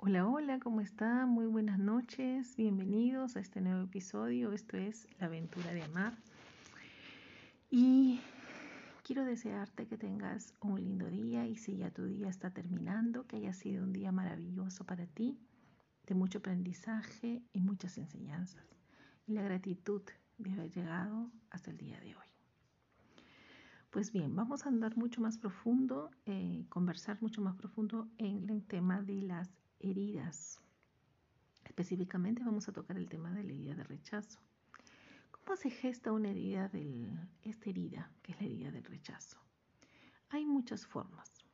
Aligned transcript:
Hola, 0.00 0.28
hola, 0.28 0.60
¿cómo 0.60 0.80
está? 0.80 1.26
Muy 1.26 1.46
buenas 1.46 1.80
noches, 1.80 2.54
bienvenidos 2.54 3.34
a 3.34 3.40
este 3.40 3.60
nuevo 3.60 3.82
episodio. 3.82 4.52
Esto 4.52 4.76
es 4.76 5.08
La 5.18 5.26
aventura 5.26 5.72
de 5.74 5.82
amar. 5.82 6.16
Y 7.68 8.20
quiero 9.02 9.24
desearte 9.24 9.88
que 9.88 9.98
tengas 9.98 10.54
un 10.60 10.80
lindo 10.80 11.10
día 11.10 11.48
y 11.48 11.56
si 11.56 11.78
ya 11.78 11.90
tu 11.90 12.04
día 12.04 12.28
está 12.28 12.50
terminando, 12.50 13.26
que 13.26 13.38
haya 13.38 13.52
sido 13.52 13.82
un 13.82 13.92
día 13.92 14.12
maravilloso 14.12 14.84
para 14.84 15.04
ti, 15.08 15.36
de 16.06 16.14
mucho 16.14 16.38
aprendizaje 16.38 17.42
y 17.52 17.60
muchas 17.60 17.98
enseñanzas. 17.98 18.64
Y 19.26 19.32
la 19.32 19.42
gratitud 19.42 20.02
de 20.38 20.52
haber 20.52 20.70
llegado 20.70 21.28
hasta 21.50 21.72
el 21.72 21.76
día 21.76 21.98
de 21.98 22.14
hoy. 22.14 22.26
Pues 23.90 24.12
bien, 24.12 24.36
vamos 24.36 24.64
a 24.64 24.68
andar 24.68 24.96
mucho 24.96 25.20
más 25.20 25.38
profundo, 25.38 26.12
eh, 26.24 26.66
conversar 26.68 27.20
mucho 27.20 27.42
más 27.42 27.56
profundo 27.56 28.06
en 28.18 28.48
el 28.48 28.64
tema 28.64 29.02
de 29.02 29.22
las 29.22 29.50
heridas. 29.80 30.60
Específicamente 31.64 32.42
vamos 32.44 32.68
a 32.68 32.72
tocar 32.72 32.96
el 32.96 33.08
tema 33.08 33.30
de 33.32 33.44
la 33.44 33.52
herida 33.52 33.74
de 33.74 33.84
rechazo. 33.84 34.40
¿Cómo 35.30 35.56
se 35.56 35.70
gesta 35.70 36.12
una 36.12 36.30
herida 36.30 36.68
del, 36.68 37.08
esta 37.42 37.70
herida, 37.70 38.10
que 38.22 38.32
es 38.32 38.40
la 38.40 38.46
herida 38.46 38.70
del 38.70 38.84
rechazo? 38.84 39.38
Hay 40.30 40.44
muchas 40.44 40.86
formas. 40.86 41.44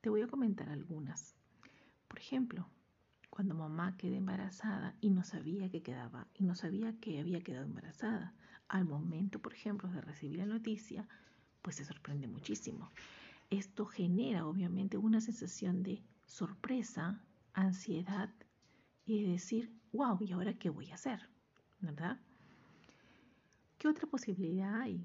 Te 0.00 0.10
voy 0.10 0.22
a 0.22 0.28
comentar 0.28 0.68
algunas. 0.68 1.34
Por 2.08 2.18
ejemplo, 2.18 2.68
cuando 3.28 3.54
mamá 3.54 3.96
queda 3.96 4.16
embarazada 4.16 4.96
y 5.00 5.10
no 5.10 5.24
sabía 5.24 5.70
que 5.70 5.82
quedaba 5.82 6.26
y 6.34 6.44
no 6.44 6.54
sabía 6.54 6.98
que 7.00 7.20
había 7.20 7.40
quedado 7.40 7.64
embarazada, 7.64 8.34
al 8.68 8.84
momento, 8.84 9.40
por 9.40 9.52
ejemplo, 9.52 9.88
de 9.90 10.00
recibir 10.00 10.38
la 10.38 10.46
noticia, 10.46 11.08
pues 11.62 11.76
se 11.76 11.84
sorprende 11.84 12.28
muchísimo. 12.28 12.90
Esto 13.50 13.84
genera 13.84 14.46
obviamente 14.46 14.96
una 14.96 15.20
sensación 15.20 15.82
de 15.82 16.02
sorpresa, 16.24 17.20
ansiedad 17.52 18.30
y 19.04 19.22
de 19.22 19.32
decir, 19.32 19.72
wow, 19.92 20.18
¿y 20.20 20.32
ahora 20.32 20.54
qué 20.54 20.70
voy 20.70 20.90
a 20.90 20.94
hacer? 20.94 21.28
¿Verdad? 21.80 22.20
¿Qué 23.78 23.88
otra 23.88 24.06
posibilidad 24.06 24.80
hay? 24.80 25.02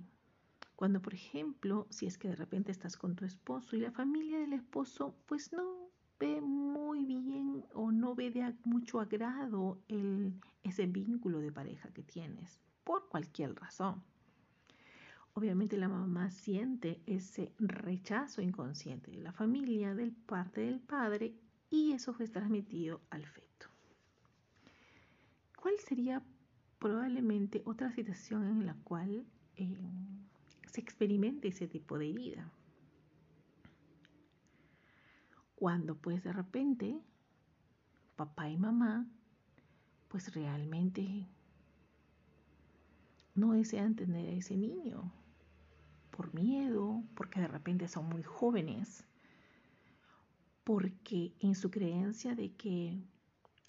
Cuando, 0.75 1.01
por 1.01 1.13
ejemplo, 1.13 1.87
si 1.89 2.05
es 2.05 2.17
que 2.17 2.27
de 2.27 2.35
repente 2.35 2.71
estás 2.71 2.97
con 2.97 3.15
tu 3.15 3.23
esposo 3.23 3.75
y 3.75 3.79
la 3.79 3.91
familia 3.91 4.39
del 4.39 4.53
esposo, 4.53 5.15
pues 5.25 5.53
no 5.53 5.89
ve 6.19 6.41
muy 6.41 7.05
bien 7.05 7.65
o 7.73 7.91
no 7.91 8.15
ve 8.15 8.31
de 8.31 8.53
mucho 8.65 8.99
agrado 8.99 9.79
el, 9.87 10.33
ese 10.63 10.85
vínculo 10.85 11.39
de 11.39 11.51
pareja 11.51 11.89
que 11.93 12.03
tienes, 12.03 12.59
por 12.83 13.07
cualquier 13.07 13.55
razón. 13.55 14.03
Obviamente 15.33 15.77
la 15.77 15.89
mamá 15.89 16.31
siente 16.31 17.01
ese 17.05 17.53
rechazo 17.59 18.41
inconsciente 18.41 19.11
de 19.11 19.21
la 19.21 19.33
familia, 19.33 19.93
del 19.93 20.13
parte 20.13 20.61
del 20.61 20.79
padre, 20.79 21.35
y 21.75 21.91
eso 21.91 22.13
fue 22.13 22.27
transmitido 22.27 23.01
al 23.09 23.25
feto. 23.25 23.67
¿Cuál 25.61 25.77
sería 25.79 26.23
probablemente 26.79 27.61
otra 27.65 27.91
situación 27.91 28.45
en 28.45 28.65
la 28.65 28.75
cual 28.75 29.25
eh, 29.57 29.77
se 30.67 30.79
experimente 30.79 31.49
ese 31.49 31.67
tipo 31.67 31.97
de 31.97 32.09
herida? 32.09 32.49
Cuando 35.55 35.95
pues 35.95 36.23
de 36.23 36.31
repente 36.31 37.01
papá 38.15 38.49
y 38.49 38.57
mamá 38.57 39.05
pues 40.07 40.33
realmente 40.33 41.27
no 43.33 43.51
desean 43.51 43.95
tener 43.95 44.29
a 44.29 44.33
ese 44.33 44.55
niño 44.55 45.11
por 46.11 46.33
miedo, 46.33 47.03
porque 47.15 47.41
de 47.41 47.49
repente 47.49 47.89
son 47.89 48.07
muy 48.07 48.23
jóvenes, 48.23 49.03
porque 50.65 51.31
en 51.39 51.55
su 51.55 51.69
creencia 51.69 52.35
de 52.35 52.51
que 52.55 52.99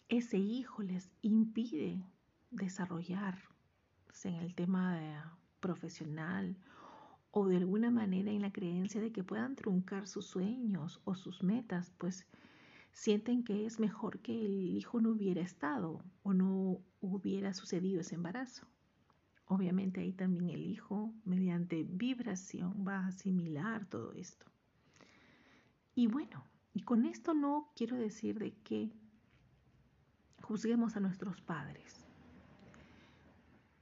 ese 0.09 0.39
hijo 0.39 0.83
les 0.83 1.11
impide 1.21 2.03
desarrollarse 2.51 3.45
en 4.25 4.37
el 4.37 4.55
tema 4.55 5.39
profesional 5.61 6.57
o 7.31 7.47
de 7.47 7.59
alguna 7.59 7.91
manera 7.91 8.31
en 8.31 8.41
la 8.41 8.51
creencia 8.51 8.99
de 9.01 9.13
que 9.13 9.23
puedan 9.23 9.57
truncar 9.57 10.09
sus 10.09 10.25
sueños 10.25 11.03
o 11.05 11.15
sus 11.15 11.43
metas, 11.43 11.93
pues 11.99 12.27
sienten 12.93 13.45
que 13.45 13.67
es 13.67 13.79
mejor 13.79 14.21
que 14.21 14.47
el 14.47 14.75
hijo 14.75 15.03
no 15.03 15.11
hubiera 15.11 15.43
estado 15.43 16.03
o 16.23 16.33
no 16.33 16.81
hubiera 17.03 17.53
sucedido 17.53 18.01
ese 18.01 18.15
embarazo. 18.15 18.67
Obviamente 19.45 20.01
ahí 20.01 20.13
también 20.13 20.49
el 20.49 20.65
hijo, 20.65 21.13
mediante 21.27 21.85
vibración, 21.85 22.87
va 22.89 23.01
a 23.01 23.09
asimilar 23.09 23.85
todo 23.85 24.15
esto. 24.15 24.47
Y 25.95 26.07
bueno, 26.07 26.43
y 26.77 26.83
con 26.83 27.07
esto 27.07 27.33
no 27.33 27.73
quiero 27.75 27.97
decir 27.97 28.39
de 28.39 28.53
que 28.53 28.93
juzguemos 30.43 30.95
a 30.95 31.01
nuestros 31.01 31.41
padres. 31.41 32.05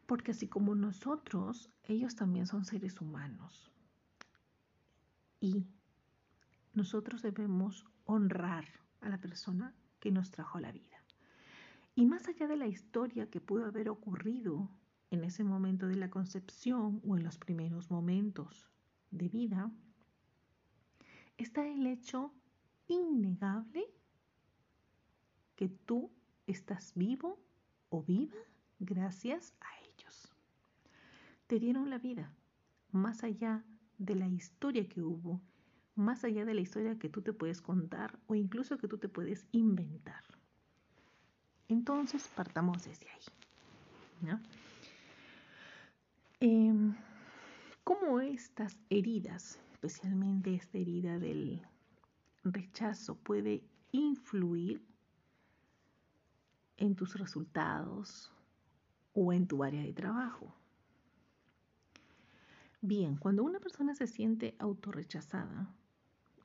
Porque 0.06 0.30
así 0.30 0.46
como 0.46 0.76
nosotros, 0.76 1.72
ellos 1.82 2.14
también 2.14 2.46
son 2.46 2.64
seres 2.64 3.00
humanos. 3.00 3.72
Y 5.40 5.66
nosotros 6.72 7.20
debemos 7.20 7.84
honrar 8.04 8.64
a 9.00 9.08
la 9.08 9.20
persona 9.20 9.74
que 9.98 10.12
nos 10.12 10.30
trajo 10.30 10.60
la 10.60 10.70
vida. 10.70 11.02
Y 11.96 12.06
más 12.06 12.28
allá 12.28 12.46
de 12.46 12.56
la 12.56 12.68
historia 12.68 13.28
que 13.28 13.40
pudo 13.40 13.64
haber 13.64 13.88
ocurrido 13.88 14.70
en 15.10 15.24
ese 15.24 15.42
momento 15.42 15.88
de 15.88 15.96
la 15.96 16.10
concepción 16.10 17.02
o 17.04 17.16
en 17.16 17.24
los 17.24 17.38
primeros 17.38 17.90
momentos 17.90 18.70
de 19.10 19.28
vida, 19.28 19.68
está 21.36 21.66
el 21.66 21.88
hecho 21.88 22.32
innegable 22.88 23.86
que 25.56 25.68
tú 25.68 26.10
estás 26.46 26.92
vivo 26.94 27.38
o 27.88 28.02
viva 28.02 28.36
gracias 28.78 29.54
a 29.60 29.68
ellos. 29.80 30.32
Te 31.46 31.58
dieron 31.58 31.90
la 31.90 31.98
vida 31.98 32.32
más 32.92 33.24
allá 33.24 33.64
de 33.98 34.14
la 34.14 34.28
historia 34.28 34.88
que 34.88 35.02
hubo, 35.02 35.40
más 35.94 36.24
allá 36.24 36.44
de 36.44 36.54
la 36.54 36.60
historia 36.60 36.98
que 36.98 37.08
tú 37.08 37.22
te 37.22 37.32
puedes 37.32 37.60
contar 37.60 38.18
o 38.26 38.34
incluso 38.34 38.78
que 38.78 38.88
tú 38.88 38.98
te 38.98 39.08
puedes 39.08 39.46
inventar. 39.52 40.22
Entonces 41.68 42.28
partamos 42.34 42.84
desde 42.84 43.08
ahí. 43.10 43.22
¿no? 44.22 44.40
Em, 46.40 46.94
¿Cómo 47.84 48.20
estas 48.20 48.76
heridas, 48.90 49.58
especialmente 49.72 50.54
esta 50.54 50.78
herida 50.78 51.18
del 51.18 51.62
rechazo, 52.52 53.16
puede 53.16 53.64
influir 53.92 54.84
en 56.76 56.94
tus 56.94 57.16
resultados 57.18 58.32
o 59.12 59.32
en 59.32 59.46
tu 59.46 59.62
área 59.64 59.82
de 59.82 59.92
trabajo? 59.92 60.54
Bien, 62.80 63.16
cuando 63.16 63.44
una 63.44 63.60
persona 63.60 63.94
se 63.94 64.06
siente 64.06 64.56
autorrechazada 64.58 65.74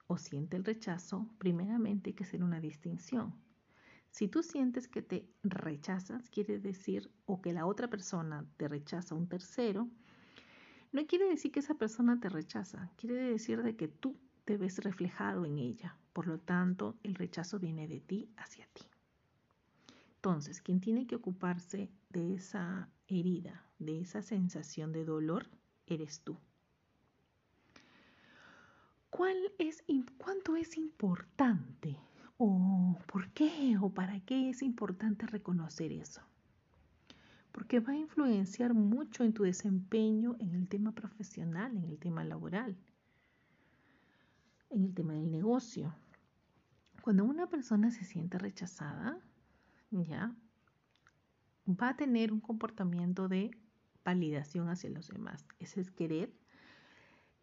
o 0.07 0.17
siente 0.17 0.55
el 0.55 0.63
rechazo, 0.63 1.27
primeramente 1.37 2.11
hay 2.11 2.13
que 2.13 2.23
hacer 2.23 2.43
una 2.43 2.61
distinción. 2.61 3.33
Si 4.09 4.27
tú 4.27 4.41
sientes 4.41 4.87
que 4.87 5.01
te 5.01 5.29
rechazas, 5.43 6.29
quiere 6.29 6.59
decir, 6.59 7.11
o 7.25 7.41
que 7.41 7.53
la 7.53 7.65
otra 7.65 7.89
persona 7.89 8.45
te 8.57 8.67
rechaza 8.67 9.13
a 9.13 9.17
un 9.17 9.27
tercero, 9.27 9.89
no 10.91 11.05
quiere 11.05 11.29
decir 11.29 11.51
que 11.51 11.59
esa 11.59 11.75
persona 11.75 12.19
te 12.19 12.29
rechaza, 12.29 12.89
quiere 12.95 13.15
decir 13.15 13.61
de 13.61 13.75
que 13.75 13.87
tú 13.87 14.15
te 14.49 14.57
ves 14.57 14.79
reflejado 14.79 15.45
en 15.45 15.59
ella. 15.59 15.95
Por 16.11 16.25
lo 16.25 16.39
tanto, 16.39 16.97
el 17.03 17.13
rechazo 17.13 17.59
viene 17.59 17.87
de 17.87 17.99
ti 17.99 18.31
hacia 18.35 18.65
ti. 18.73 18.81
Entonces, 20.15 20.59
quien 20.59 20.81
tiene 20.81 21.05
que 21.05 21.17
ocuparse 21.17 21.91
de 22.09 22.33
esa 22.33 22.89
herida, 23.07 23.63
de 23.77 24.01
esa 24.01 24.23
sensación 24.23 24.91
de 24.91 25.05
dolor, 25.05 25.45
eres 25.85 26.21
tú. 26.21 26.35
¿Cuál 29.11 29.37
es, 29.59 29.83
¿Cuánto 30.17 30.55
es 30.55 30.75
importante? 30.77 31.99
¿O 32.39 32.97
por 33.05 33.29
qué? 33.33 33.77
¿O 33.79 33.91
para 33.91 34.19
qué 34.21 34.49
es 34.49 34.63
importante 34.63 35.27
reconocer 35.27 35.91
eso? 35.91 36.23
Porque 37.51 37.81
va 37.81 37.93
a 37.93 37.97
influenciar 37.97 38.73
mucho 38.73 39.23
en 39.23 39.33
tu 39.33 39.43
desempeño 39.43 40.37
en 40.39 40.55
el 40.55 40.67
tema 40.67 40.91
profesional, 40.93 41.77
en 41.77 41.83
el 41.83 41.99
tema 41.99 42.23
laboral, 42.23 42.75
en 44.69 44.83
el 44.83 44.93
tema 44.93 45.13
del 45.13 45.31
negocio. 45.31 45.93
Cuando 47.01 47.23
una 47.23 47.47
persona 47.47 47.91
se 47.91 48.03
siente 48.03 48.37
rechazada, 48.37 49.19
ya 49.91 50.35
va 51.67 51.89
a 51.89 51.97
tener 51.97 52.31
un 52.31 52.39
comportamiento 52.39 53.27
de 53.27 53.51
validación 54.03 54.69
hacia 54.69 54.89
los 54.89 55.07
demás. 55.07 55.45
Ese 55.59 55.81
es 55.81 55.91
querer 55.91 56.33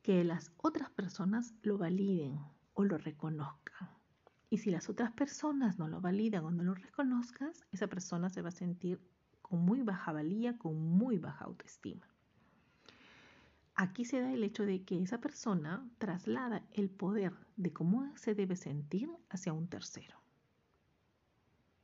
que 0.03 0.25
las 0.25 0.53
otras 0.57 0.91
personas 0.91 1.55
lo 1.63 1.79
validen 1.79 2.39
o 2.75 2.85
lo 2.85 2.99
reconozcan. 2.99 3.89
Y 4.49 4.59
si 4.59 4.71
las 4.71 4.89
otras 4.89 5.11
personas 5.13 5.79
no 5.79 5.89
lo 5.89 6.01
validan 6.01 6.45
o 6.45 6.51
no 6.51 6.63
lo 6.63 6.75
reconozcan, 6.75 7.51
esa 7.73 7.89
persona 7.89 8.31
se 8.31 8.43
va 8.43 8.51
a 8.51 8.53
sentir 8.53 9.01
con 9.43 9.65
muy 9.65 9.83
baja 9.83 10.13
valía, 10.13 10.57
con 10.59 10.77
muy 10.77 11.19
baja 11.19 11.45
autoestima. 11.45 12.07
Aquí 13.77 14.05
se 14.05 14.21
da 14.21 14.33
el 14.33 14.43
hecho 14.43 14.65
de 14.65 14.85
que 14.85 15.03
esa 15.03 15.21
persona 15.21 15.89
traslada 15.99 16.65
el 16.73 16.91
poder 16.91 17.35
de 17.57 17.73
cómo 17.73 18.11
se 18.17 18.35
debe 18.35 18.57
sentir 18.57 19.11
hacia 19.29 19.53
un 19.53 19.69
tercero. 19.69 20.17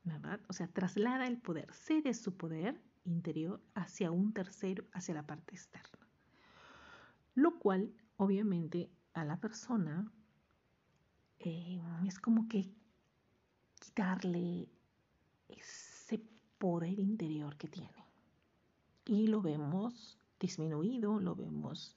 ¿verdad? 0.04 0.40
O 0.48 0.52
sea, 0.52 0.68
traslada 0.68 1.26
el 1.26 1.38
poder, 1.38 1.72
cede 1.72 2.14
su 2.14 2.36
poder 2.36 2.80
interior 3.04 3.60
hacia 3.74 4.10
un 4.10 4.32
tercero, 4.32 4.84
hacia 4.92 5.14
la 5.14 5.26
parte 5.26 5.54
externa. 5.54 6.06
Lo 7.34 7.58
cual, 7.58 7.92
obviamente, 8.16 8.90
a 9.14 9.24
la 9.24 9.40
persona 9.40 10.10
eh, 11.38 11.80
es 12.06 12.18
como 12.18 12.48
que 12.48 12.70
quitarle 13.80 14.68
ese 15.48 16.22
poder 16.58 16.98
interior 16.98 17.56
que 17.56 17.68
tiene. 17.68 18.04
Y 19.04 19.26
lo 19.26 19.42
vemos 19.42 20.18
disminuido, 20.42 21.20
lo 21.20 21.36
vemos 21.36 21.96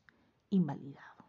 invalidado. 0.51 1.25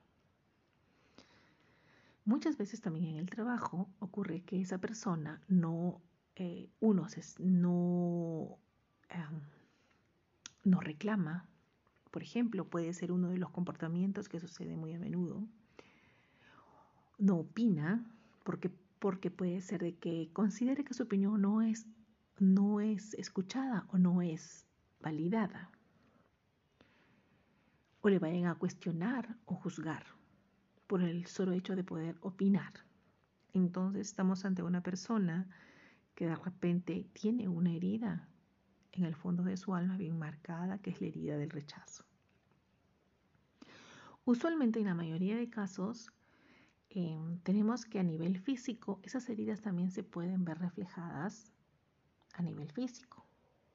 Muchas 2.27 2.59
veces 2.59 2.81
también 2.83 3.07
en 3.07 3.17
el 3.17 3.31
trabajo 3.31 3.89
ocurre 4.01 4.43
que 4.43 4.61
esa 4.61 4.79
persona 4.79 5.41
no, 5.49 6.03
eh, 6.35 6.69
no, 7.39 8.59
em, 9.09 9.41
no 10.65 10.81
reclama, 10.81 11.49
por 12.11 12.23
ejemplo, 12.23 12.69
puede 12.69 12.93
ser 12.93 13.13
uno 13.13 13.29
de 13.29 13.39
los 13.39 13.51
comportamientos 13.51 14.29
que 14.29 14.41
sucede 14.41 14.77
muy 14.77 14.93
a 14.93 14.99
menudo, 14.99 15.47
no 17.19 17.37
opina, 17.37 18.05
porque, 18.45 18.71
porque 18.99 19.31
puede 19.31 19.61
ser 19.63 19.81
de 19.81 19.97
que 19.97 20.29
considere 20.33 20.85
que 20.85 20.95
su 20.95 21.05
opinión 21.05 21.41
no 21.41 21.63
es, 21.63 21.87
no 22.39 22.81
es 22.81 23.15
escuchada 23.15 23.87
o 23.91 23.99
no 23.99 24.21
es 24.21 24.67
validada 25.01 25.71
o 28.07 28.09
le 28.09 28.21
vayan 28.21 28.47
a 28.47 28.55
cuestionar 28.55 29.37
o 29.47 29.57
juzgar 29.57 30.07
por 30.87 31.03
el 31.03 31.27
solo 31.27 31.51
hecho 31.55 31.75
de 31.75 31.83
poder 31.83 32.17
opinar. 32.21 32.73
Entonces 33.53 34.07
estamos 34.07 34.45
ante 34.45 34.63
una 34.63 34.81
persona 34.81 35.49
que 36.15 36.29
de 36.29 36.37
repente 36.37 37.05
tiene 37.13 37.49
una 37.49 37.73
herida 37.73 38.29
en 38.93 39.07
el 39.07 39.17
fondo 39.17 39.43
de 39.43 39.57
su 39.57 39.75
alma 39.75 39.97
bien 39.97 40.21
marcada, 40.21 40.79
que 40.79 40.91
es 40.91 41.01
la 41.01 41.09
herida 41.09 41.37
del 41.37 41.51
rechazo. 41.51 42.05
Usualmente 44.25 44.79
en 44.79 44.87
la 44.87 44.95
mayoría 44.95 45.37
de 45.37 45.51
casos 45.51 46.13
em, 46.91 47.41
tenemos 47.41 47.87
que 47.87 47.99
a 47.99 48.05
nivel 48.05 48.39
físico 48.39 49.01
esas 49.03 49.29
heridas 49.29 49.63
también 49.63 49.91
se 49.91 50.05
pueden 50.05 50.45
ver 50.45 50.61
reflejadas 50.61 51.53
a 52.35 52.43
nivel 52.43 52.71
físico, 52.71 53.27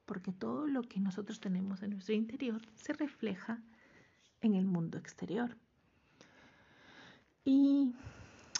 porque 0.06 0.32
todo 0.32 0.66
lo 0.68 0.80
que 0.84 1.00
nosotros 1.00 1.38
tenemos 1.38 1.82
en 1.82 1.90
nuestro 1.90 2.14
interior 2.14 2.62
se 2.76 2.94
refleja 2.94 3.62
en 4.42 4.54
el 4.54 4.66
mundo 4.66 4.98
exterior. 4.98 5.56
Y 7.44 7.94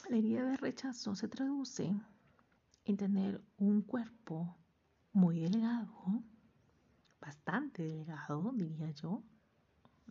la 0.08 0.16
herida 0.16 0.44
de 0.44 0.56
rechazo 0.56 1.14
se 1.14 1.28
traduce 1.28 1.94
en 2.84 2.96
tener 2.96 3.40
un 3.58 3.82
cuerpo 3.82 4.56
muy 5.12 5.40
delgado, 5.40 6.22
bastante 7.20 7.82
delgado, 7.82 8.52
diría 8.54 8.90
yo, 8.92 9.22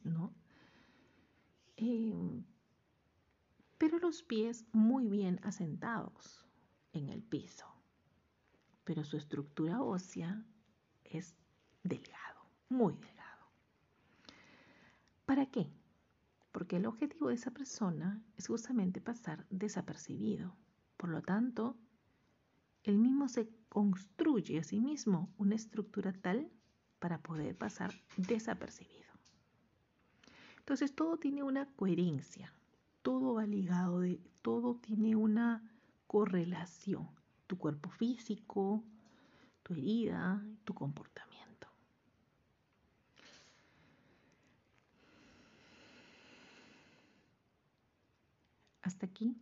¿no? 0.03 0.33
Em, 1.75 2.43
pero 3.77 3.97
los 3.99 4.21
pies 4.23 4.65
muy 4.71 5.07
bien 5.07 5.39
asentados 5.43 6.45
en 6.93 7.09
el 7.09 7.23
piso. 7.23 7.65
Pero 8.83 9.03
su 9.03 9.17
estructura 9.17 9.81
ósea 9.81 10.45
es 11.03 11.35
delgado, 11.83 12.45
muy 12.69 12.95
delgado. 12.95 13.20
¿Para 15.31 15.45
qué? 15.45 15.71
Porque 16.51 16.75
el 16.75 16.85
objetivo 16.85 17.29
de 17.29 17.35
esa 17.35 17.51
persona 17.51 18.21
es 18.35 18.47
justamente 18.47 18.99
pasar 18.99 19.47
desapercibido. 19.49 20.57
Por 20.97 21.07
lo 21.07 21.21
tanto, 21.21 21.77
él 22.83 22.97
mismo 22.97 23.29
se 23.29 23.49
construye 23.69 24.59
a 24.59 24.65
sí 24.65 24.81
mismo 24.81 25.33
una 25.37 25.55
estructura 25.55 26.11
tal 26.11 26.51
para 26.99 27.21
poder 27.21 27.57
pasar 27.57 27.93
desapercibido. 28.17 29.09
Entonces 30.57 30.93
todo 30.93 31.15
tiene 31.15 31.43
una 31.43 31.65
coherencia, 31.77 32.53
todo 33.01 33.35
va 33.35 33.45
ligado, 33.45 34.01
de, 34.01 34.19
todo 34.41 34.75
tiene 34.75 35.15
una 35.15 35.63
correlación. 36.07 37.07
Tu 37.47 37.57
cuerpo 37.57 37.89
físico, 37.89 38.83
tu 39.63 39.75
herida, 39.75 40.45
tu 40.65 40.73
comportamiento. 40.73 41.30
Hasta 48.91 49.05
aquí 49.05 49.37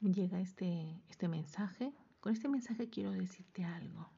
llega 0.00 0.40
este, 0.40 1.02
este 1.08 1.28
mensaje. 1.28 1.92
Con 2.20 2.32
este 2.32 2.48
mensaje 2.48 2.88
quiero 2.88 3.12
decirte 3.12 3.64
algo. 3.64 4.10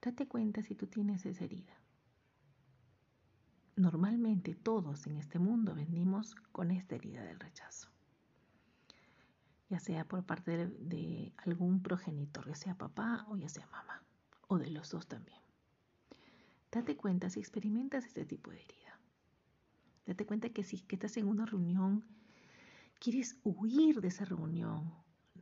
Date 0.00 0.26
cuenta 0.26 0.62
si 0.62 0.74
tú 0.74 0.86
tienes 0.86 1.26
esa 1.26 1.44
herida. 1.44 1.76
Normalmente 3.76 4.54
todos 4.54 5.06
en 5.06 5.16
este 5.18 5.38
mundo 5.38 5.74
venimos 5.74 6.34
con 6.52 6.70
esta 6.70 6.94
herida 6.94 7.22
del 7.22 7.38
rechazo. 7.38 7.88
Ya 9.68 9.78
sea 9.78 10.06
por 10.06 10.24
parte 10.24 10.56
de, 10.56 10.66
de 10.66 11.32
algún 11.36 11.82
progenitor, 11.82 12.48
ya 12.48 12.56
sea 12.56 12.74
papá 12.74 13.26
o 13.28 13.36
ya 13.36 13.48
sea 13.48 13.66
mamá, 13.66 14.02
o 14.48 14.58
de 14.58 14.70
los 14.70 14.90
dos 14.90 15.06
también. 15.06 15.40
Date 16.72 16.96
cuenta 16.96 17.30
si 17.30 17.38
experimentas 17.38 18.06
este 18.06 18.24
tipo 18.24 18.50
de 18.50 18.62
herida. 18.62 18.79
Date 20.10 20.26
cuenta 20.26 20.48
que 20.48 20.64
si 20.64 20.80
que 20.80 20.96
estás 20.96 21.16
en 21.18 21.28
una 21.28 21.46
reunión, 21.46 22.02
quieres 22.98 23.36
huir 23.44 24.00
de 24.00 24.08
esa 24.08 24.24
reunión, 24.24 24.92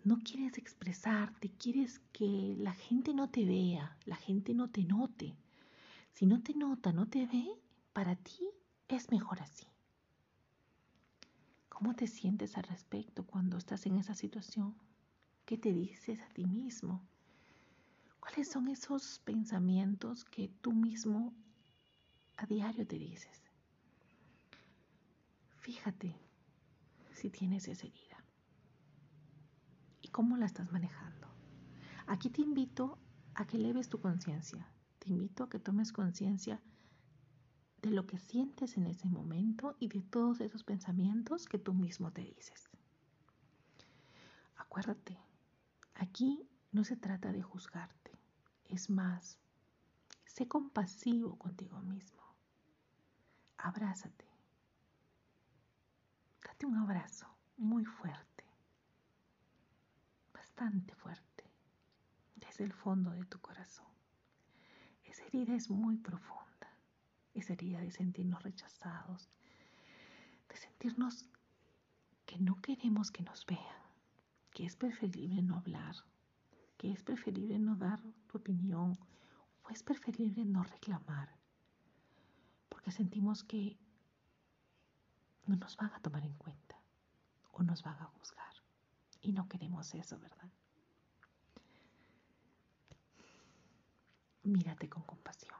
no 0.05 0.19
quieres 0.19 0.59
expresarte, 0.59 1.49
quieres 1.53 2.01
que 2.13 2.55
la 2.59 2.75
gente 2.75 3.15
no 3.15 3.31
te 3.31 3.47
vea, 3.47 3.97
la 4.05 4.17
gente 4.17 4.53
no 4.53 4.69
te 4.69 4.85
note. 4.85 5.35
Si 6.13 6.27
no 6.27 6.43
te 6.43 6.53
nota, 6.53 6.93
no 6.93 7.09
te 7.09 7.27
ve, 7.27 7.47
para 7.95 8.15
ti 8.17 8.51
es 8.89 9.11
mejor 9.11 9.41
así. 9.41 9.65
¿Cómo 11.71 11.95
te 11.95 12.07
sientes 12.07 12.59
al 12.59 12.65
respecto 12.65 13.25
cuando 13.25 13.57
estás 13.57 13.87
en 13.87 13.97
esa 13.97 14.15
situación? 14.15 14.75
¿Qué 15.47 15.57
te 15.57 15.73
dices 15.73 16.21
a 16.21 16.29
ti 16.29 16.45
mismo? 16.45 17.09
¿Cuáles 18.21 18.51
son 18.51 18.69
esos 18.69 19.19
pensamientos 19.21 20.27
que 20.27 20.51
tú 20.61 20.75
mismo 20.75 21.33
a 22.37 22.45
diario 22.45 22.87
te 22.87 22.99
dices? 22.99 23.48
Fíjate 25.69 26.17
si 27.13 27.29
tienes 27.29 27.69
esa 27.69 27.87
herida 27.87 28.25
y 30.01 30.09
cómo 30.09 30.39
la 30.39 30.47
estás 30.47 30.73
manejando. 30.73 31.29
Aquí 32.07 32.31
te 32.31 32.41
invito 32.41 32.99
a 33.35 33.47
que 33.47 33.59
leves 33.59 33.91
tu 33.91 34.01
conciencia. 34.01 34.67
Te 34.99 35.11
invito 35.11 35.45
a 35.45 35.51
que 35.51 35.59
tomes 35.59 35.93
conciencia 35.93 36.63
de 37.83 37.91
lo 37.91 38.07
que 38.07 38.17
sientes 38.17 38.79
en 38.79 38.87
ese 38.87 39.11
momento 39.11 39.77
y 39.79 39.89
de 39.89 40.01
todos 40.01 40.41
esos 40.41 40.65
pensamientos 40.65 41.45
que 41.45 41.59
tú 41.59 41.75
mismo 41.75 42.13
te 42.13 42.23
dices. 42.23 42.71
Acuérdate, 44.57 45.19
aquí 45.97 46.49
no 46.73 46.83
se 46.83 46.97
trata 46.97 47.31
de 47.31 47.43
juzgarte. 47.43 48.13
Es 48.65 48.89
más, 48.89 49.39
sé 50.25 50.49
compasivo 50.49 51.37
contigo 51.37 51.79
mismo. 51.83 52.23
Abrázate 53.59 54.28
un 56.67 56.77
abrazo 56.77 57.27
muy 57.57 57.85
fuerte, 57.85 58.45
bastante 60.33 60.95
fuerte, 60.95 61.45
desde 62.37 62.65
el 62.65 62.73
fondo 62.73 63.11
de 63.11 63.25
tu 63.27 63.41
corazón. 63.41 63.87
Esa 65.05 65.25
herida 65.25 65.55
es 65.55 65.71
muy 65.71 65.97
profunda, 65.97 66.69
esa 67.35 67.53
herida 67.53 67.81
de 67.81 67.91
sentirnos 67.91 68.43
rechazados, 68.43 69.29
de 70.49 70.57
sentirnos 70.57 71.27
que 72.27 72.39
no 72.39 72.61
queremos 72.61 73.11
que 73.11 73.23
nos 73.23 73.47
vean, 73.47 73.83
que 74.53 74.65
es 74.65 74.77
preferible 74.77 75.43
no 75.43 75.57
hablar, 75.57 75.95
que 76.77 76.91
es 76.93 77.03
preferible 77.03 77.59
no 77.59 77.77
dar 77.77 78.01
tu 78.27 78.39
opinión 78.39 78.99
o 79.63 79.71
es 79.71 79.83
preferible 79.83 80.45
no 80.45 80.63
reclamar, 80.65 81.35
porque 82.69 82.91
sentimos 82.91 83.45
que 83.45 83.79
no 85.49 85.57
nos 85.57 85.77
van 85.77 85.93
a 85.95 86.01
tomar 86.01 86.23
en 86.25 86.35
cuenta 86.35 86.79
o 87.53 87.63
nos 87.63 87.83
van 87.83 88.01
a 88.01 88.05
juzgar. 88.05 88.53
Y 89.23 89.33
no 89.33 89.49
queremos 89.49 89.95
eso, 89.95 90.19
¿verdad? 90.19 90.51
Mírate 94.43 94.89
con 94.89 95.03
compasión. 95.03 95.59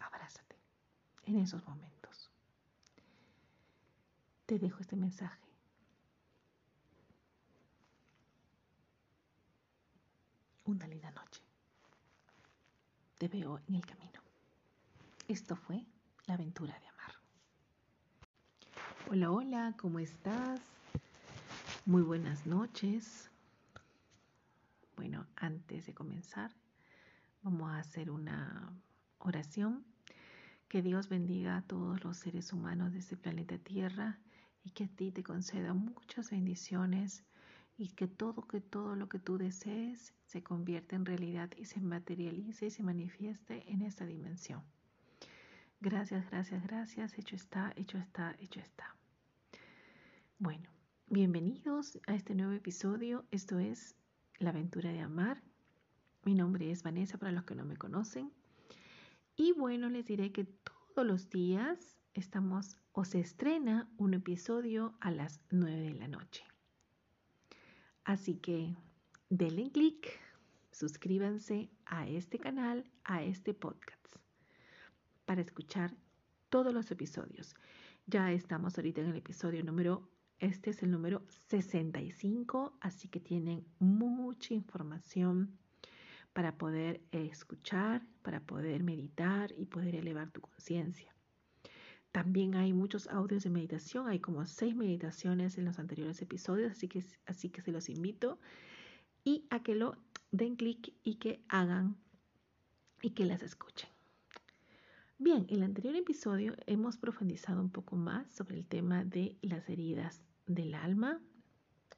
Abrázate 0.00 0.56
en 1.24 1.38
esos 1.38 1.64
momentos. 1.66 2.30
Te 4.46 4.58
dejo 4.58 4.80
este 4.80 4.96
mensaje. 4.96 5.44
Una 10.64 10.86
linda 10.86 11.10
noche. 11.10 11.42
Te 13.18 13.28
veo 13.28 13.60
en 13.68 13.74
el 13.74 13.86
camino. 13.86 14.20
Esto 15.28 15.54
fue 15.54 15.84
la 16.26 16.34
aventura 16.34 16.78
de 16.78 16.86
amar. 16.88 16.95
Hola, 19.08 19.30
hola, 19.30 19.74
¿cómo 19.78 20.00
estás? 20.00 20.60
Muy 21.84 22.02
buenas 22.02 22.44
noches. 22.44 23.30
Bueno, 24.96 25.24
antes 25.36 25.86
de 25.86 25.94
comenzar, 25.94 26.50
vamos 27.44 27.70
a 27.70 27.78
hacer 27.78 28.10
una 28.10 28.72
oración. 29.20 29.84
Que 30.66 30.82
Dios 30.82 31.08
bendiga 31.08 31.56
a 31.56 31.62
todos 31.62 32.02
los 32.02 32.16
seres 32.16 32.52
humanos 32.52 32.94
de 32.94 32.98
este 32.98 33.16
planeta 33.16 33.58
Tierra 33.58 34.18
y 34.64 34.70
que 34.70 34.84
a 34.84 34.88
ti 34.88 35.12
te 35.12 35.22
conceda 35.22 35.72
muchas 35.72 36.32
bendiciones 36.32 37.22
y 37.78 37.90
que 37.90 38.08
todo, 38.08 38.42
que 38.48 38.60
todo 38.60 38.96
lo 38.96 39.08
que 39.08 39.20
tú 39.20 39.38
desees 39.38 40.14
se 40.24 40.42
convierta 40.42 40.96
en 40.96 41.06
realidad 41.06 41.50
y 41.56 41.66
se 41.66 41.80
materialice 41.80 42.66
y 42.66 42.70
se 42.70 42.82
manifieste 42.82 43.70
en 43.70 43.82
esta 43.82 44.04
dimensión. 44.04 44.64
Gracias, 45.80 46.28
gracias, 46.28 46.60
gracias. 46.64 47.16
Hecho 47.16 47.36
está, 47.36 47.72
hecho 47.76 47.98
está, 47.98 48.34
hecho 48.40 48.58
está. 48.58 48.95
Bueno, 50.38 50.68
bienvenidos 51.06 51.98
a 52.06 52.14
este 52.14 52.34
nuevo 52.34 52.52
episodio. 52.52 53.24
Esto 53.30 53.58
es 53.58 53.96
La 54.38 54.50
aventura 54.50 54.92
de 54.92 55.00
amar. 55.00 55.42
Mi 56.24 56.34
nombre 56.34 56.70
es 56.70 56.82
Vanessa 56.82 57.16
para 57.16 57.32
los 57.32 57.44
que 57.44 57.54
no 57.54 57.64
me 57.64 57.78
conocen. 57.78 58.30
Y 59.34 59.52
bueno, 59.52 59.88
les 59.88 60.04
diré 60.04 60.32
que 60.32 60.44
todos 60.44 61.06
los 61.06 61.30
días 61.30 61.96
estamos 62.12 62.76
o 62.92 63.06
se 63.06 63.18
estrena 63.20 63.88
un 63.96 64.12
episodio 64.12 64.94
a 65.00 65.10
las 65.10 65.40
9 65.48 65.74
de 65.80 65.94
la 65.94 66.06
noche. 66.06 66.44
Así 68.04 68.34
que 68.36 68.76
denle 69.30 69.70
clic, 69.70 70.20
suscríbanse 70.70 71.70
a 71.86 72.06
este 72.08 72.38
canal, 72.38 72.84
a 73.04 73.22
este 73.22 73.54
podcast, 73.54 74.16
para 75.24 75.40
escuchar 75.40 75.96
todos 76.50 76.74
los 76.74 76.90
episodios. 76.90 77.54
Ya 78.06 78.30
estamos 78.32 78.76
ahorita 78.76 79.00
en 79.00 79.08
el 79.08 79.16
episodio 79.16 79.64
número, 79.64 80.06
este 80.38 80.70
es 80.70 80.82
el 80.82 80.90
número 80.90 81.22
65, 81.48 82.76
así 82.80 83.08
que 83.08 83.20
tienen 83.20 83.64
mucha 83.78 84.54
información 84.54 85.56
para 86.32 86.58
poder 86.58 87.00
escuchar, 87.12 88.02
para 88.22 88.40
poder 88.40 88.82
meditar 88.82 89.54
y 89.56 89.64
poder 89.64 89.94
elevar 89.94 90.30
tu 90.30 90.42
conciencia. 90.42 91.14
También 92.12 92.54
hay 92.54 92.72
muchos 92.72 93.08
audios 93.08 93.44
de 93.44 93.50
meditación, 93.50 94.08
hay 94.08 94.20
como 94.20 94.44
seis 94.46 94.74
meditaciones 94.74 95.58
en 95.58 95.64
los 95.64 95.78
anteriores 95.78 96.20
episodios, 96.20 96.72
así 96.72 96.88
que, 96.88 97.04
así 97.26 97.48
que 97.48 97.62
se 97.62 97.72
los 97.72 97.88
invito 97.88 98.38
y 99.24 99.46
a 99.50 99.62
que 99.62 99.74
lo 99.74 99.96
den 100.30 100.56
clic 100.56 100.94
y 101.02 101.16
que 101.16 101.42
hagan 101.48 101.96
y 103.02 103.10
que 103.10 103.24
las 103.24 103.42
escuchen. 103.42 103.95
Bien, 105.18 105.46
en 105.48 105.56
el 105.56 105.62
anterior 105.62 105.96
episodio 105.96 106.54
hemos 106.66 106.98
profundizado 106.98 107.62
un 107.62 107.70
poco 107.70 107.96
más 107.96 108.30
sobre 108.34 108.58
el 108.58 108.66
tema 108.66 109.02
de 109.02 109.38
las 109.40 109.66
heridas 109.70 110.20
del 110.46 110.74
alma. 110.74 111.22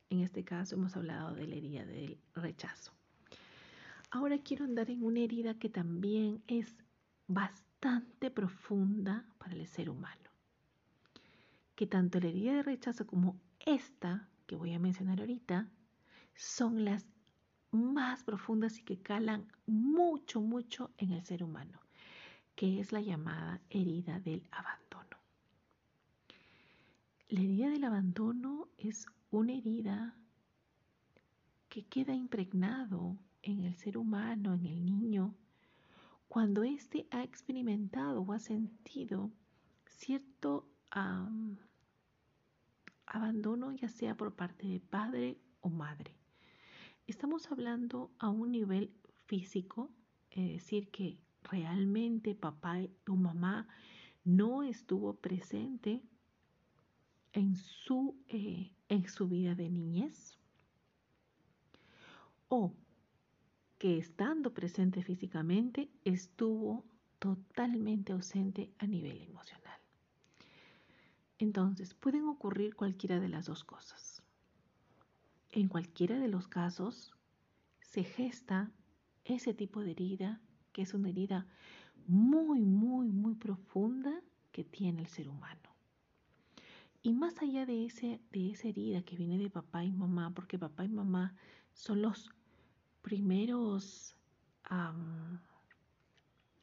En 0.09 0.21
este 0.21 0.45
caso 0.45 0.77
hemos 0.77 0.95
hablado 0.97 1.35
de 1.35 1.49
la 1.49 1.57
herida 1.57 1.85
del 1.85 2.21
rechazo. 2.37 2.93
Ahora 4.13 4.39
quiero 4.39 4.65
andar 4.65 4.89
en 4.89 5.03
una 5.03 5.19
herida 5.19 5.59
que 5.59 5.69
también 5.69 6.45
es 6.47 6.77
bastante 7.27 8.31
profunda 8.31 9.27
para 9.39 9.55
el 9.55 9.67
ser 9.67 9.91
humano. 9.91 10.31
Que 11.75 11.89
tanto 11.89 12.21
la 12.21 12.29
herida 12.29 12.53
de 12.53 12.63
rechazo 12.63 13.05
como 13.05 13.41
esta, 13.59 14.29
que 14.47 14.55
voy 14.55 14.75
a 14.75 14.79
mencionar 14.79 15.19
ahorita, 15.19 15.69
son 16.37 16.85
las 16.85 17.05
más 17.73 18.23
profundas 18.23 18.79
y 18.79 18.83
que 18.85 19.03
calan 19.03 19.49
mucho, 19.67 20.41
mucho 20.41 20.93
en 20.99 21.11
el 21.11 21.25
ser 21.25 21.43
humano, 21.43 21.81
que 22.59 22.81
es 22.81 22.91
la 22.91 23.01
llamada 23.01 23.61
herida 23.71 24.19
del 24.19 24.43
abandono. 24.51 25.17
La 27.29 27.41
herida 27.41 27.71
del 27.71 27.85
abandono 27.85 28.67
es 28.79 29.07
una 29.31 29.53
herida 29.53 30.17
que 31.69 31.85
queda 31.85 32.17
impregnado 32.17 33.17
en 33.43 33.63
el 33.63 33.77
ser 33.77 33.97
humano, 33.97 34.55
en 34.55 34.67
el 34.67 34.85
niño, 34.85 35.37
cuando 36.27 36.65
éste 36.65 37.07
ha 37.13 37.23
experimentado 37.23 38.23
o 38.23 38.33
ha 38.33 38.41
sentido 38.41 39.31
cierto 39.87 40.67
abandono, 43.07 43.71
ya 43.71 43.89
sea 43.89 44.17
por 44.17 44.35
parte 44.35 44.67
de 44.67 44.81
padre 44.81 45.39
o 45.61 45.69
madre. 45.69 46.13
Estamos 47.07 47.53
hablando 47.53 48.11
a 48.19 48.31
un 48.31 48.51
nivel 48.51 48.91
físico, 49.27 49.93
es 50.33 50.55
decir, 50.55 50.89
que 50.89 51.21
realmente 51.43 52.35
papá 52.35 52.79
o 53.07 53.17
mamá 53.17 53.69
no 54.25 54.63
estuvo 54.63 55.15
presente 55.15 56.03
en 57.33 57.57
su, 57.57 58.17
eh, 58.29 58.71
en 58.89 59.09
su 59.09 59.29
vida 59.29 59.55
de 59.55 59.69
niñez. 59.71 60.37
O 62.49 62.73
que 63.79 63.99
estando 63.99 64.53
presente 64.53 65.03
físicamente 65.03 65.89
estuvo 66.05 66.85
totalmente 67.19 68.13
ausente 68.13 68.73
a 68.79 68.87
nivel 68.87 69.21
emocional. 69.23 69.79
Entonces, 71.39 71.95
pueden 71.95 72.27
ocurrir 72.27 72.75
cualquiera 72.75 73.21
de 73.21 73.29
las 73.29 73.47
dos 73.47 73.63
cosas. 73.63 74.23
En 75.51 75.69
cualquiera 75.69 76.19
de 76.19 76.29
los 76.29 76.49
casos, 76.49 77.15
se 77.81 78.03
gesta 78.03 78.71
ese 79.25 79.55
tipo 79.55 79.83
de 79.83 79.93
herida, 79.93 80.41
que 80.79 80.83
es 80.83 80.95
una 80.95 81.09
herida 81.09 81.45
muy, 82.07 82.61
muy, 82.61 83.11
muy 83.11 83.35
profunda 83.35 84.23
que 84.53 84.63
tiene 84.63 85.01
el 85.01 85.09
ser 85.09 85.29
humano. 85.29 85.69
Y 87.03 87.13
más 87.15 87.43
allá 87.43 87.67
de, 87.67 87.85
ese, 87.85 88.21
de 88.31 88.53
esa 88.53 88.69
herida 88.69 89.03
que 89.03 89.17
viene 89.17 89.39
de 89.39 89.51
papá 89.51 89.83
y 89.83 89.91
mamá, 89.91 90.33
porque 90.33 90.57
papá 90.57 90.85
y 90.85 90.89
mamá 90.89 91.35
son 91.73 92.01
los 92.03 92.31
primeros 93.03 94.15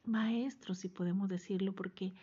maestros, 0.04 0.78
si 0.78 0.88
podemos 0.88 1.28
decirlo, 1.28 1.74
porque 1.74 2.14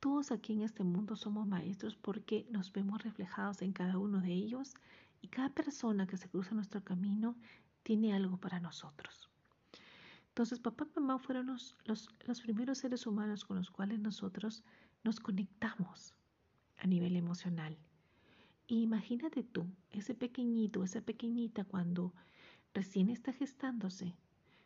todos 0.00 0.32
aquí 0.32 0.52
en 0.52 0.60
este 0.60 0.84
mundo 0.84 1.16
somos 1.16 1.46
maestros 1.46 1.96
porque 1.96 2.46
nos 2.50 2.74
vemos 2.74 3.02
reflejados 3.02 3.62
en 3.62 3.72
cada 3.72 3.96
uno 3.96 4.20
de 4.20 4.34
ellos 4.34 4.74
y 5.22 5.28
cada 5.28 5.48
persona 5.48 6.06
que 6.06 6.18
se 6.18 6.28
cruza 6.28 6.54
nuestro 6.54 6.84
camino 6.84 7.36
tiene 7.84 8.12
algo 8.12 8.36
para 8.36 8.60
nosotros. 8.60 9.31
Entonces, 10.32 10.60
papá 10.60 10.86
y 10.86 10.98
mamá 10.98 11.18
fueron 11.18 11.48
los, 11.48 11.76
los, 11.84 12.40
primeros 12.40 12.78
seres 12.78 13.06
humanos 13.06 13.44
con 13.44 13.58
los 13.58 13.70
cuales 13.70 13.98
nosotros 13.98 14.64
nos 15.04 15.20
conectamos 15.20 16.14
a 16.78 16.86
nivel 16.86 17.16
emocional. 17.16 17.76
Y 18.66 18.80
imagínate 18.80 19.42
tú, 19.42 19.66
ese 19.90 20.14
pequeñito, 20.14 20.84
esa 20.84 21.02
pequeñita 21.02 21.64
cuando 21.64 22.14
recién 22.72 23.10
está 23.10 23.34
gestándose, 23.34 24.14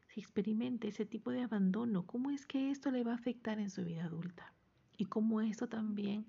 si 0.07 0.21
experimenta 0.21 0.87
ese 0.87 1.05
tipo 1.05 1.33
de 1.33 1.43
abandono, 1.43 2.07
¿cómo 2.07 2.31
es 2.31 2.47
que 2.47 2.71
esto 2.71 2.93
le 2.93 3.03
va 3.03 3.11
a 3.11 3.17
afectar 3.17 3.59
en 3.59 3.71
su 3.71 3.85
vida 3.85 4.05
adulta? 4.05 4.53
Y 4.97 5.07
cómo 5.07 5.41
esto 5.41 5.67
también 5.67 6.27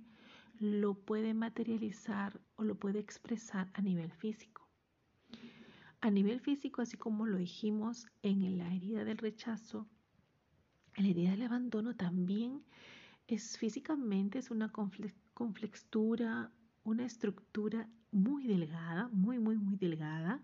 lo 0.60 0.96
puede 0.96 1.36
materializar 1.36 2.42
o 2.56 2.64
lo 2.64 2.74
puede 2.74 2.98
expresar 2.98 3.70
a 3.76 3.84
nivel 3.84 4.12
físico. 4.14 4.67
A 6.02 6.12
nivel 6.12 6.40
físico, 6.40 6.82
así 6.82 6.98
como 6.98 7.26
lo 7.26 7.38
dijimos 7.38 8.08
en 8.22 8.58
la 8.58 8.74
herida 8.74 9.04
del 9.04 9.18
rechazo, 9.18 9.88
la 10.96 11.08
herida 11.08 11.32
del 11.32 11.44
abandono 11.44 11.96
también 11.96 12.64
es 13.28 13.58
físicamente, 13.58 14.40
es 14.40 14.52
una 14.52 14.72
conflexura, 15.34 16.52
una 16.84 17.06
estructura 17.06 17.90
muy 18.12 18.48
delgada, 18.48 19.10
muy, 19.12 19.40
muy, 19.40 19.58
muy 19.58 19.76
delgada, 19.76 20.42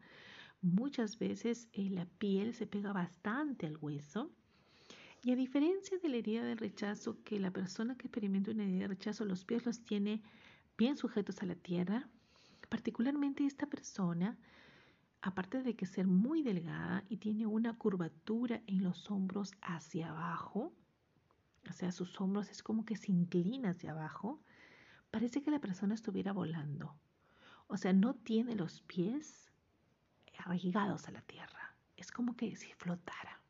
Muchas 0.63 1.19
veces 1.19 1.67
eh, 1.73 1.89
la 1.89 2.05
piel 2.05 2.53
se 2.53 2.65
pega 2.65 2.93
bastante 2.93 3.67
al 3.67 3.77
hueso. 3.81 4.31
Y 5.21 5.31
a 5.31 5.35
diferencia 5.35 5.97
de 5.97 6.07
la 6.07 6.15
herida 6.15 6.41
del 6.45 6.57
rechazo, 6.57 7.21
que 7.25 7.37
la 7.37 7.51
persona 7.51 7.97
que 7.97 8.07
experimenta 8.07 8.51
una 8.51 8.63
herida 8.63 8.83
de 8.83 8.87
rechazo, 8.87 9.25
los 9.25 9.43
pies 9.43 9.65
los 9.65 9.83
tiene 9.83 10.21
bien 10.77 10.95
sujetos 10.95 11.41
a 11.41 11.47
la 11.47 11.55
tierra, 11.55 12.07
particularmente 12.69 13.45
esta 13.45 13.65
persona, 13.65 14.37
aparte 15.23 15.63
de 15.63 15.73
que 15.73 15.85
ser 15.85 16.05
muy 16.05 16.43
delgada 16.43 17.05
y 17.07 17.15
tiene 17.15 17.47
una 17.47 17.77
curvatura 17.77 18.61
en 18.67 18.83
los 18.83 19.09
hombros 19.09 19.53
hacia 19.61 20.09
abajo, 20.09 20.73
o 21.69 21.71
sea, 21.71 21.93
sus 21.93 22.19
hombros 22.19 22.49
es 22.49 22.61
como 22.61 22.83
que 22.83 22.97
se 22.97 23.13
inclina 23.13 23.69
hacia 23.69 23.91
abajo, 23.91 24.41
parece 25.11 25.41
que 25.41 25.49
la 25.49 25.61
persona 25.61 25.95
estuviera 25.95 26.33
volando. 26.33 26.93
O 27.67 27.77
sea, 27.77 27.93
no 27.93 28.15
tiene 28.15 28.53
los 28.55 28.81
pies 28.81 29.49
arraigados 30.39 31.07
a 31.07 31.11
la 31.11 31.21
tierra. 31.21 31.73
Es 31.95 32.11
como 32.11 32.35
que 32.35 32.57
si 32.57 32.73
flotara. 32.73 33.41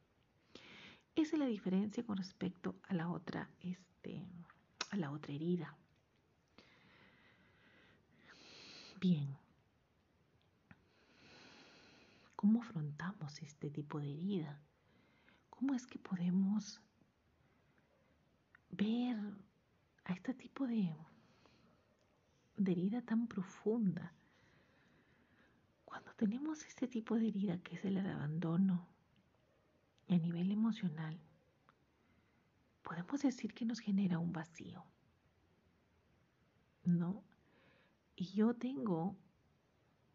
Esa 1.16 1.36
es 1.36 1.40
la 1.40 1.48
diferencia 1.48 2.06
con 2.06 2.18
respecto 2.18 2.76
a 2.84 2.94
la 2.94 3.10
otra, 3.10 3.50
este, 3.62 4.24
a 4.92 4.98
la 4.98 5.10
otra 5.10 5.34
herida. 5.34 5.76
Bien. 9.02 9.43
¿Cómo 12.44 12.62
afrontamos 12.62 13.42
este 13.42 13.70
tipo 13.70 14.02
de 14.02 14.12
herida? 14.12 14.60
¿Cómo 15.50 15.76
es 15.76 15.88
que 15.88 15.98
podemos 15.98 16.82
ver 18.70 19.18
a 20.04 20.12
este 20.12 20.34
tipo 20.34 20.68
de, 20.68 20.94
herida 22.58 23.02
tan 23.02 23.28
profunda? 23.28 24.14
tenemos 26.18 26.66
este 26.66 26.90
tipo 26.90 27.16
de 27.16 27.30
herida 27.30 27.60
que 27.60 27.78
es 27.78 27.86
el 27.86 27.96
abandono 27.98 28.90
y 30.08 30.16
a 30.16 30.20
nivel 30.20 30.52
emocional, 30.52 31.18
podemos 32.82 33.22
decir 33.22 33.54
que 33.54 33.64
nos 33.64 33.80
genera 33.80 34.20
un 34.20 34.34
vacío. 34.34 34.84
¿No? 36.84 37.24
Y 38.18 38.26
yo 38.34 38.54
tengo 38.54 39.16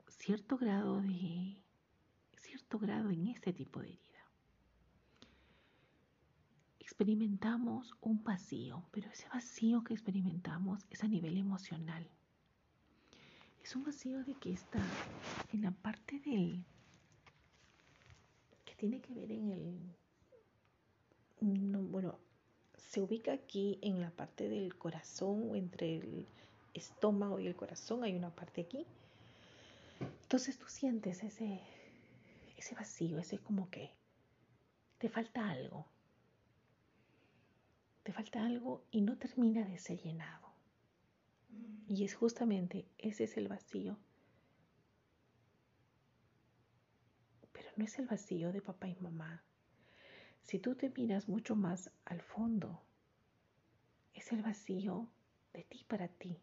cierto 0.09 0.59
grado 0.59 1.01
de 1.01 1.63
grado 2.77 3.11
en 3.11 3.29
este 3.29 3.53
tipo 3.53 3.81
de 3.81 3.89
herida. 3.89 4.03
Experimentamos 6.81 7.95
un 8.01 8.23
vacío, 8.23 8.85
pero 8.91 9.09
ese 9.11 9.29
vacío 9.29 9.85
que 9.85 9.95
experimentamos 9.95 10.85
es 10.91 11.05
a 11.05 11.09
nivel 11.09 11.39
emocional. 11.39 12.07
Es 13.63 13.77
un 13.77 13.85
vacío 13.85 14.25
de 14.25 14.35
que 14.35 14.53
está 14.53 14.83
en 15.53 15.63
la 15.63 15.71
parte 15.71 16.21
del 16.21 16.65
que 18.65 18.75
tiene 18.75 19.01
que 19.01 19.15
ver 19.15 19.33
en 19.33 19.51
el 19.53 19.79
bueno, 21.41 22.19
se 22.77 23.01
ubica 23.01 23.33
aquí 23.33 23.79
en 23.83 24.01
la 24.01 24.11
parte 24.11 24.49
del 24.49 24.77
corazón 24.77 25.51
o 25.51 25.57
entre 25.57 25.99
el 25.99 26.27
estómago 26.75 27.39
y 27.39 27.47
el 27.47 27.55
corazón, 27.55 28.05
hay 28.05 28.17
una 28.17 28.31
parte 28.31 28.63
aquí. 28.63 28.87
Entonces 30.23 30.59
tú 30.59 30.67
sientes 30.69 31.23
ese, 31.23 31.61
ese 32.59 32.75
vacío, 32.75 33.19
ese 33.19 33.39
como 33.39 33.71
que 33.71 33.95
te 34.99 35.09
falta 35.09 35.49
algo. 35.49 35.87
Te 38.03 38.13
falta 38.13 38.45
algo 38.45 38.85
y 38.91 39.01
no 39.01 39.17
termina 39.17 39.65
de 39.65 39.79
ser 39.79 40.01
llenado. 40.03 40.49
Y 41.89 42.05
es 42.05 42.15
justamente 42.15 42.87
ese 42.99 43.25
es 43.25 43.37
el 43.37 43.49
vacío. 43.49 43.97
Pero 47.53 47.71
no 47.77 47.85
es 47.85 47.99
el 47.99 48.07
vacío 48.07 48.53
de 48.53 48.61
papá 48.61 48.89
y 48.89 48.97
mamá. 48.97 49.43
Si 50.43 50.59
tú 50.59 50.75
te 50.75 50.91
miras 50.91 51.29
mucho 51.29 51.55
más 51.57 51.91
al 52.05 52.23
fondo, 52.23 52.83
es 54.15 54.33
el 54.33 54.43
vacío 54.43 55.09
de 55.53 55.63
ti 55.65 55.85
para 55.87 56.09
ti. 56.09 56.41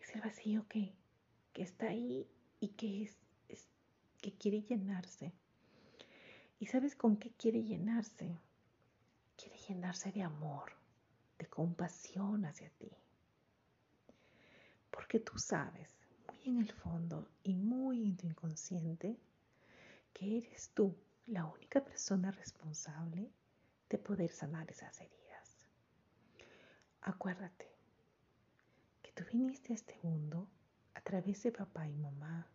Es 0.00 0.14
el 0.14 0.20
vacío 0.20 0.66
que, 0.68 0.94
está 1.54 1.88
ahí 1.88 2.26
y 2.60 2.68
que, 2.68 3.02
es, 3.02 3.16
que 4.20 4.32
quiere 4.32 4.62
llenarse. 4.62 5.32
¿Y 6.58 6.66
sabes 6.66 6.96
con 6.96 7.16
qué 7.16 7.30
quiere 7.32 7.62
llenarse? 7.62 8.36
Quiere 9.36 9.56
llenarse 9.68 10.10
de 10.12 10.22
amor, 10.22 10.72
de 11.38 11.46
compasión 11.46 12.44
hacia 12.44 12.68
ti. 12.70 12.90
Porque 14.90 15.20
tú 15.20 15.38
sabes, 15.38 15.96
muy 16.26 16.40
en 16.44 16.58
el 16.58 16.72
fondo 16.72 17.28
y 17.44 17.54
muy 17.54 18.04
en 18.04 18.16
tu 18.16 18.26
inconsciente, 18.26 19.16
que 20.12 20.38
eres 20.38 20.70
tú 20.74 20.96
la 21.26 21.44
única 21.44 21.84
persona 21.84 22.32
responsable 22.32 23.30
de 23.88 23.98
poder 23.98 24.32
sanar 24.32 24.68
esas 24.70 25.00
heridas. 25.00 25.66
Acuérdate 27.02 27.70
que 29.02 29.12
tú 29.12 29.24
viniste 29.30 29.72
a 29.72 29.76
este 29.76 29.96
mundo 30.02 30.48
a 30.94 31.00
través 31.00 31.42
de 31.44 31.52
papá 31.52 31.86
y 31.86 31.94
mamá 31.94 32.48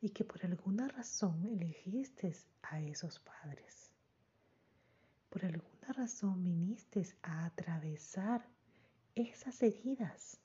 y 0.00 0.10
que 0.10 0.24
por 0.24 0.44
alguna 0.44 0.88
razón 0.88 1.44
elegiste 1.44 2.34
a 2.62 2.80
esos 2.80 3.18
padres. 3.18 3.90
Por 5.28 5.44
alguna 5.44 5.92
razón 5.92 6.42
viniste 6.42 7.06
a 7.22 7.44
atravesar 7.44 8.48
esas 9.14 9.62
heridas 9.62 10.38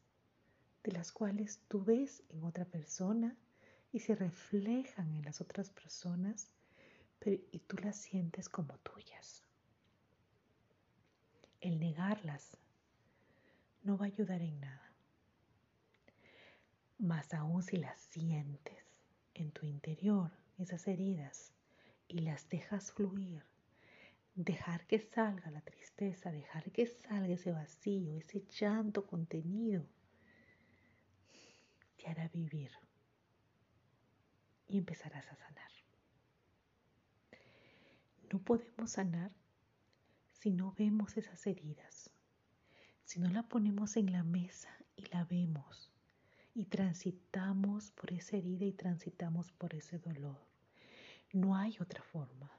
de 0.83 0.91
las 0.91 1.11
cuales 1.11 1.59
tú 1.67 1.83
ves 1.83 2.21
en 2.29 2.43
otra 2.43 2.65
persona 2.65 3.35
y 3.91 3.99
se 3.99 4.15
reflejan 4.15 5.11
en 5.13 5.23
las 5.23 5.41
otras 5.41 5.69
personas 5.69 6.51
y 7.51 7.59
tú 7.59 7.77
las 7.77 7.95
sientes 7.95 8.49
como 8.49 8.77
tuyas. 8.79 9.41
El 11.59 11.79
negarlas 11.79 12.55
no 13.81 13.97
va 13.97 14.05
a 14.05 14.09
ayudar 14.09 14.43
en 14.43 14.59
nada. 14.59 14.93
Más 16.99 17.33
aún 17.33 17.63
si 17.63 17.77
las 17.77 17.99
sientes 17.99 18.84
en 19.35 19.51
tu 19.51 19.65
interior, 19.65 20.31
esas 20.57 20.87
heridas, 20.87 21.53
y 22.07 22.19
las 22.19 22.49
dejas 22.49 22.91
fluir, 22.91 23.43
dejar 24.35 24.85
que 24.87 24.99
salga 24.99 25.51
la 25.51 25.61
tristeza, 25.61 26.31
dejar 26.31 26.71
que 26.71 26.87
salga 26.87 27.33
ese 27.33 27.51
vacío, 27.51 28.17
ese 28.17 28.45
llanto 28.59 29.05
contenido, 29.05 29.85
te 31.97 32.07
hará 32.07 32.27
vivir 32.29 32.71
y 34.67 34.77
empezarás 34.77 35.27
a 35.31 35.35
sanar. 35.35 35.71
No 38.31 38.39
podemos 38.39 38.91
sanar 38.91 39.31
si 40.31 40.51
no 40.51 40.73
vemos 40.77 41.17
esas 41.17 41.45
heridas, 41.47 42.09
si 43.03 43.19
no 43.19 43.29
la 43.29 43.43
ponemos 43.43 43.97
en 43.97 44.11
la 44.11 44.23
mesa 44.23 44.69
y 44.95 45.05
la 45.07 45.23
vemos 45.25 45.94
y 46.55 46.65
transitamos 46.65 47.91
por 47.91 48.13
esa 48.13 48.37
herida 48.37 48.63
y 48.63 48.71
transitamos 48.71 49.51
por 49.51 49.75
ese 49.75 49.99
dolor. 49.99 50.39
No 51.33 51.57
hay 51.57 51.75
otra 51.81 52.01
forma. 52.01 52.49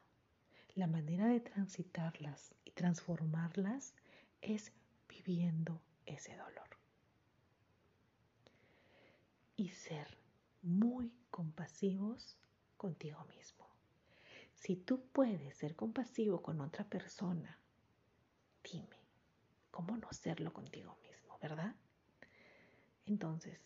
La 0.74 0.86
manera 0.86 1.26
de 1.28 1.40
transitarlas 1.40 2.54
y 2.66 2.72
transformarlas 2.72 3.94
es 4.42 4.70
viviendo 5.08 5.80
ese 6.04 6.36
dolor. 6.36 6.68
Y 9.56 9.70
ser 9.70 10.18
muy 10.60 11.10
compasivos 11.30 12.36
contigo 12.76 13.24
mismo. 13.24 13.66
Si 14.52 14.76
tú 14.76 15.06
puedes 15.12 15.56
ser 15.56 15.74
compasivo 15.74 16.42
con 16.42 16.60
otra 16.60 16.84
persona, 16.84 17.58
dime, 18.62 19.00
¿cómo 19.70 19.96
no 19.96 20.12
serlo 20.12 20.52
contigo 20.52 20.98
mismo, 21.02 21.38
verdad? 21.40 21.74
Entonces, 23.06 23.58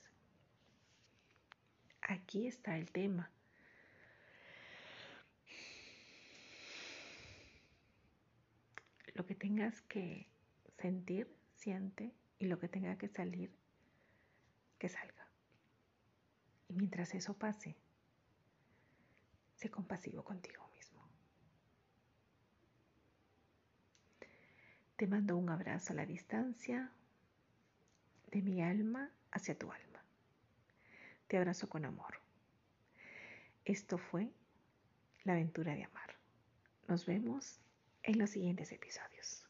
aquí 2.12 2.46
está 2.46 2.76
el 2.76 2.90
tema. 2.90 3.30
Lo 9.14 9.26
que 9.26 9.34
tengas 9.34 9.82
que 9.82 10.26
sentir, 10.78 11.28
siente, 11.54 12.12
y 12.38 12.46
lo 12.46 12.58
que 12.58 12.68
tenga 12.68 12.96
que 12.96 13.08
salir, 13.08 13.50
que 14.78 14.88
salga. 14.88 15.28
Y 16.68 16.74
mientras 16.74 17.14
eso 17.14 17.34
pase, 17.34 17.76
sé 19.56 19.70
compasivo 19.70 20.24
contigo. 20.24 20.70
Te 25.00 25.06
mando 25.06 25.34
un 25.38 25.48
abrazo 25.48 25.94
a 25.94 25.96
la 25.96 26.04
distancia 26.04 26.90
de 28.30 28.42
mi 28.42 28.60
alma 28.60 29.10
hacia 29.30 29.58
tu 29.58 29.72
alma. 29.72 29.89
Te 31.30 31.36
abrazo 31.36 31.68
con 31.68 31.84
amor. 31.84 32.20
Esto 33.64 33.98
fue 33.98 34.32
la 35.22 35.34
aventura 35.34 35.76
de 35.76 35.84
amar. 35.84 36.16
Nos 36.88 37.06
vemos 37.06 37.60
en 38.02 38.18
los 38.18 38.30
siguientes 38.30 38.72
episodios. 38.72 39.48